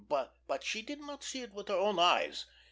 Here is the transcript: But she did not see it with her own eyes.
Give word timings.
But 0.47 0.63
she 0.63 0.81
did 0.81 0.99
not 0.99 1.23
see 1.23 1.43
it 1.43 1.53
with 1.53 1.67
her 1.67 1.75
own 1.75 1.99
eyes. 1.99 2.45